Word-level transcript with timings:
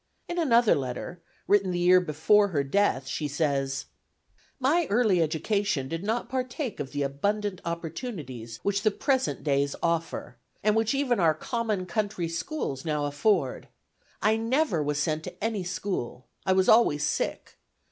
In 0.27 0.39
another 0.39 0.73
letter, 0.73 1.21
written 1.47 1.69
the 1.69 1.77
year 1.77 2.01
before 2.01 2.47
her 2.47 2.63
death, 2.63 3.05
she 3.05 3.27
says: 3.27 3.85
"My 4.59 4.87
early 4.89 5.21
education 5.21 5.87
did 5.87 6.03
not 6.03 6.27
partake 6.27 6.79
of 6.79 6.91
the 6.91 7.03
abundant 7.03 7.61
opportunities 7.63 8.57
which 8.63 8.81
the 8.81 8.89
present 8.89 9.43
days 9.43 9.75
offer, 9.83 10.37
and 10.63 10.75
which 10.75 10.95
even 10.95 11.19
our 11.19 11.35
common 11.35 11.85
country 11.85 12.27
schools 12.27 12.83
now 12.83 13.05
afford. 13.05 13.67
I 14.23 14.37
never 14.37 14.81
was 14.81 14.97
sent 14.99 15.23
to 15.25 15.43
any 15.43 15.63
school. 15.63 16.25
I 16.47 16.53
was 16.53 16.67
always 16.67 17.03
sick. 17.03 17.59